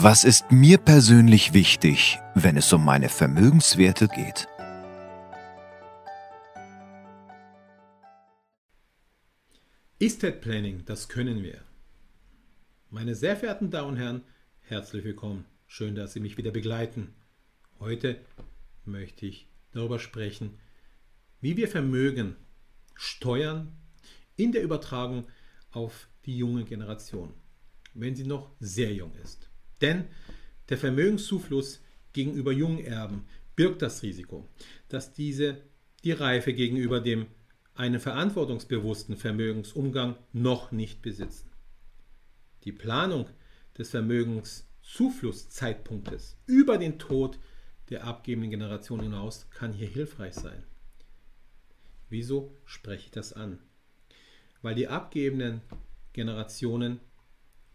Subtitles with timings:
[0.00, 4.46] Was ist mir persönlich wichtig, wenn es um meine Vermögenswerte geht?
[9.98, 11.62] Estate Planning, das können wir.
[12.90, 14.22] Meine sehr verehrten Damen und Herren,
[14.60, 15.46] herzlich willkommen.
[15.66, 17.12] Schön, dass Sie mich wieder begleiten.
[17.80, 18.20] Heute
[18.84, 20.60] möchte ich darüber sprechen,
[21.40, 22.36] wie wir Vermögen
[22.94, 23.76] steuern
[24.36, 25.26] in der Übertragung
[25.72, 27.34] auf die junge Generation,
[27.94, 29.48] wenn sie noch sehr jung ist.
[29.80, 30.04] Denn
[30.68, 31.80] der Vermögenszufluss
[32.12, 33.24] gegenüber jungen Erben
[33.56, 34.46] birgt das Risiko,
[34.88, 35.62] dass diese
[36.04, 37.26] die Reife gegenüber dem
[37.74, 41.50] einen verantwortungsbewussten Vermögensumgang noch nicht besitzen.
[42.64, 43.28] Die Planung
[43.76, 47.38] des Vermögenszuflusszeitpunktes über den Tod
[47.90, 50.64] der abgebenden Generation hinaus kann hier hilfreich sein.
[52.10, 53.58] Wieso spreche ich das an?
[54.60, 55.60] Weil die abgebenden
[56.12, 57.00] Generationen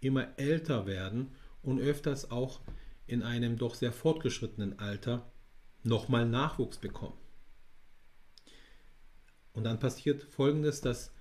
[0.00, 2.60] immer älter werden und öfters auch
[3.06, 5.30] in einem doch sehr fortgeschrittenen Alter
[5.82, 7.18] nochmal Nachwuchs bekommen.
[9.52, 11.12] Und dann passiert Folgendes, dass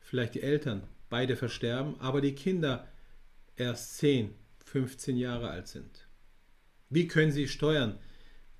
[0.00, 2.88] vielleicht die Eltern beide versterben, aber die Kinder
[3.56, 4.34] erst 10,
[4.64, 6.08] 15 Jahre alt sind.
[6.88, 7.98] Wie können sie steuern,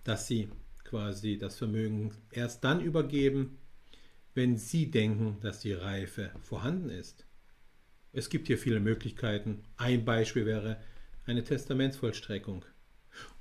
[0.05, 0.49] dass sie
[0.85, 3.59] quasi das Vermögen erst dann übergeben,
[4.35, 7.27] wenn sie denken, dass die Reife vorhanden ist?
[8.13, 9.65] Es gibt hier viele Möglichkeiten.
[9.77, 10.81] Ein Beispiel wäre
[11.27, 12.65] eine Testamentsvollstreckung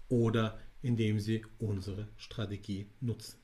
[0.09, 3.39] oder indem Sie unsere Strategie nutzen.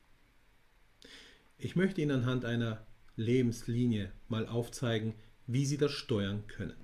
[1.58, 5.14] Ich möchte Ihnen anhand einer Lebenslinie mal aufzeigen,
[5.48, 6.78] wie Sie das steuern können.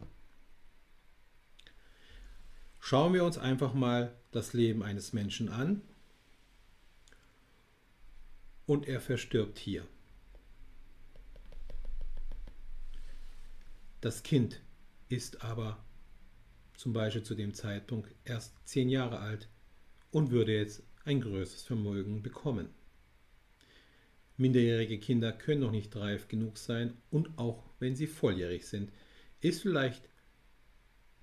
[2.79, 5.81] Schauen wir uns einfach mal das Leben eines Menschen an
[8.65, 9.85] und er verstirbt hier.
[13.99, 14.61] Das Kind
[15.09, 15.83] ist aber
[16.77, 19.49] zum Beispiel zu dem Zeitpunkt erst zehn Jahre alt
[20.11, 22.69] und würde jetzt ein größeres Vermögen bekommen.
[24.37, 28.91] Minderjährige Kinder können noch nicht reif genug sein und auch wenn sie volljährig sind,
[29.41, 30.07] ist vielleicht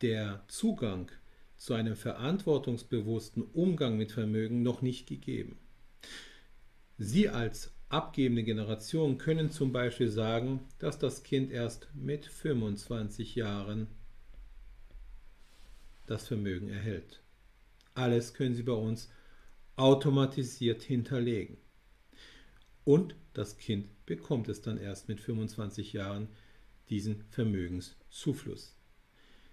[0.01, 1.11] der Zugang
[1.57, 5.57] zu einem verantwortungsbewussten Umgang mit Vermögen noch nicht gegeben.
[6.99, 13.87] Sie als abgebende Generation können zum Beispiel sagen, dass das Kind erst mit 25 Jahren
[16.07, 17.23] das Vermögen erhält.
[17.95, 19.11] Alles können Sie bei uns
[19.77, 21.57] automatisiert hinterlegen.
[22.85, 26.29] Und das Kind bekommt es dann erst mit 25 Jahren
[26.91, 28.77] diesen Vermögenszufluss.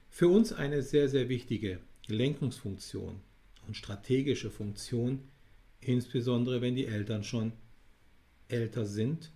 [0.10, 3.22] Für uns eine sehr, sehr wichtige Lenkungsfunktion
[3.68, 5.30] und strategische Funktion,
[5.80, 7.54] insbesondere wenn die Eltern schon
[8.50, 9.32] älter sind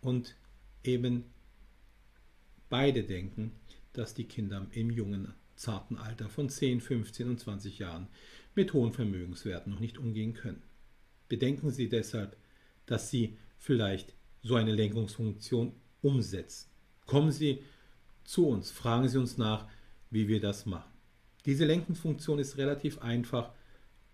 [0.00, 0.36] und
[0.82, 1.24] eben
[2.68, 3.52] beide denken,
[3.92, 8.08] dass die Kinder im jungen zarten Alter von 10, 15 und 20 Jahren
[8.54, 10.62] mit hohen Vermögenswerten noch nicht umgehen können.
[11.28, 12.36] Bedenken Sie deshalb,
[12.86, 16.68] dass Sie vielleicht so eine Lenkungsfunktion umsetzen.
[17.06, 17.62] Kommen Sie
[18.24, 19.68] zu uns, fragen Sie uns nach,
[20.10, 20.92] wie wir das machen.
[21.46, 23.52] Diese Lenkungsfunktion ist relativ einfach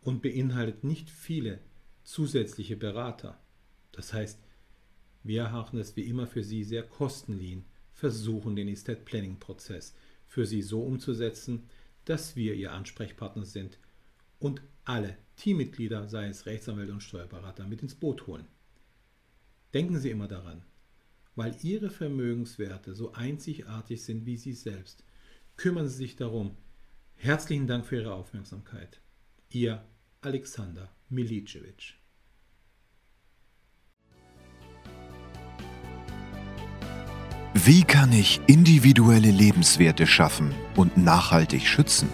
[0.00, 1.60] und beinhaltet nicht viele
[2.04, 3.38] zusätzliche Berater.
[3.92, 4.38] Das heißt,
[5.24, 9.94] wir erachten es wie immer für Sie sehr kostenlean, versuchen den Estate Planning Prozess
[10.28, 11.68] für Sie so umzusetzen,
[12.04, 13.78] dass wir Ihr Ansprechpartner sind
[14.38, 18.46] und alle Teammitglieder, sei es Rechtsanwälte und Steuerberater, mit ins Boot holen.
[19.74, 20.62] Denken Sie immer daran,
[21.34, 25.04] weil Ihre Vermögenswerte so einzigartig sind wie Sie selbst,
[25.56, 26.56] kümmern Sie sich darum.
[27.16, 29.00] Herzlichen Dank für Ihre Aufmerksamkeit.
[29.50, 29.84] Ihr
[30.20, 31.94] Alexander Milicevic.
[37.68, 42.08] Wie kann ich individuelle Lebenswerte schaffen und nachhaltig schützen?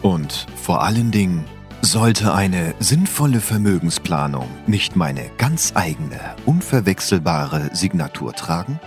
[0.00, 1.44] Und vor allen Dingen,
[1.82, 8.78] sollte eine sinnvolle Vermögensplanung nicht meine ganz eigene, unverwechselbare Signatur tragen?